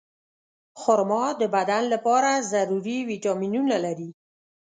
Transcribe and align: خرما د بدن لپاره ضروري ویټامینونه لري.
خرما 0.79 1.25
د 1.41 1.43
بدن 1.55 1.83
لپاره 1.93 2.31
ضروري 2.51 2.97
ویټامینونه 3.09 3.75
لري. 3.85 4.09